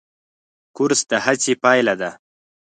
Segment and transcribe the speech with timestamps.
[0.75, 2.11] کورس د هڅې پایله ده.